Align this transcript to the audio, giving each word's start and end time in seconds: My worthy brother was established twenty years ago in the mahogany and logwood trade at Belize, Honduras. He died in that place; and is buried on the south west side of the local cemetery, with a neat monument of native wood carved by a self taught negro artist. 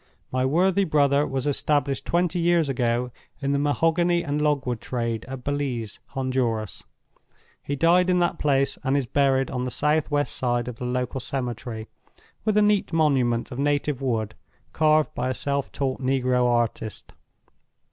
My 0.31 0.47
worthy 0.47 0.83
brother 0.83 1.27
was 1.27 1.45
established 1.45 2.07
twenty 2.07 2.39
years 2.39 2.69
ago 2.69 3.11
in 3.39 3.51
the 3.51 3.59
mahogany 3.59 4.23
and 4.23 4.41
logwood 4.41 4.81
trade 4.81 5.25
at 5.27 5.43
Belize, 5.43 5.99
Honduras. 6.15 6.83
He 7.61 7.75
died 7.75 8.09
in 8.09 8.17
that 8.17 8.39
place; 8.39 8.79
and 8.83 8.97
is 8.97 9.05
buried 9.05 9.51
on 9.51 9.63
the 9.63 9.69
south 9.69 10.09
west 10.09 10.35
side 10.35 10.67
of 10.67 10.77
the 10.77 10.85
local 10.85 11.19
cemetery, 11.19 11.87
with 12.43 12.57
a 12.57 12.63
neat 12.63 12.91
monument 12.91 13.51
of 13.51 13.59
native 13.59 14.01
wood 14.01 14.33
carved 14.73 15.13
by 15.13 15.29
a 15.29 15.35
self 15.35 15.71
taught 15.71 16.01
negro 16.01 16.47
artist. 16.47 17.13